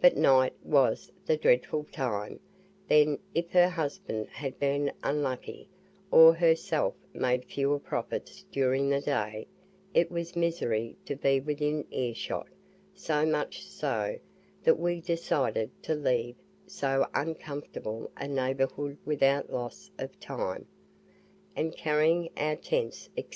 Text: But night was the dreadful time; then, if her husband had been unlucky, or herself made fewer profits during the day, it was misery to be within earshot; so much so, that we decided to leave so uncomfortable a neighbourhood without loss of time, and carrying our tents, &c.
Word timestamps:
But 0.00 0.16
night 0.16 0.54
was 0.64 1.12
the 1.24 1.36
dreadful 1.36 1.84
time; 1.92 2.40
then, 2.88 3.20
if 3.32 3.52
her 3.52 3.68
husband 3.68 4.26
had 4.28 4.58
been 4.58 4.90
unlucky, 5.04 5.68
or 6.10 6.34
herself 6.34 6.96
made 7.14 7.44
fewer 7.44 7.78
profits 7.78 8.44
during 8.50 8.88
the 8.88 9.00
day, 9.00 9.46
it 9.94 10.10
was 10.10 10.34
misery 10.34 10.96
to 11.06 11.14
be 11.14 11.38
within 11.38 11.86
earshot; 11.92 12.48
so 12.92 13.24
much 13.24 13.62
so, 13.62 14.18
that 14.64 14.80
we 14.80 15.00
decided 15.00 15.70
to 15.84 15.94
leave 15.94 16.34
so 16.66 17.06
uncomfortable 17.14 18.10
a 18.16 18.26
neighbourhood 18.26 18.98
without 19.04 19.48
loss 19.52 19.92
of 19.96 20.18
time, 20.18 20.66
and 21.54 21.76
carrying 21.76 22.30
our 22.36 22.56
tents, 22.56 23.10
&c. 23.16 23.26